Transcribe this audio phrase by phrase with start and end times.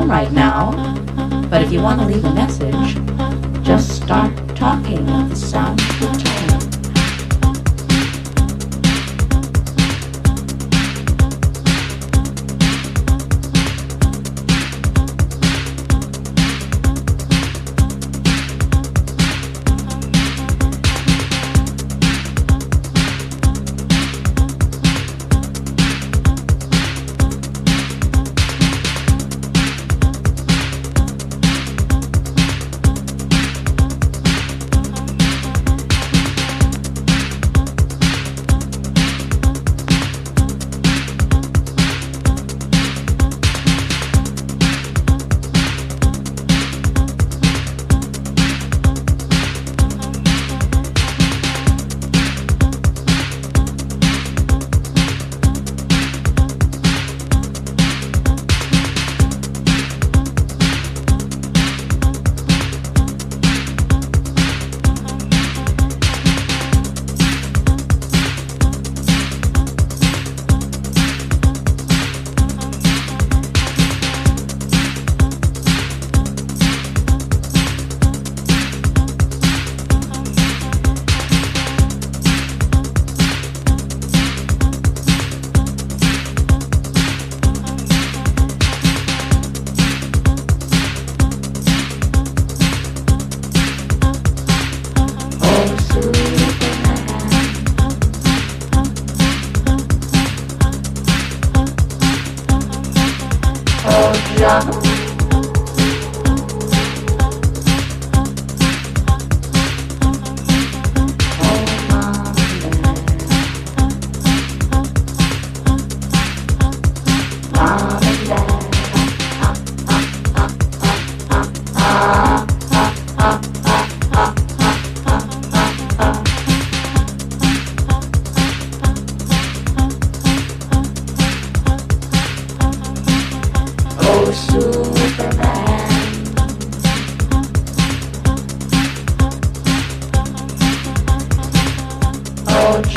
[0.00, 0.70] phone right now,
[1.50, 2.94] but if you want to leave a message,
[3.64, 6.09] just start talking at the sound.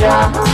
[0.03, 0.52] Yeah.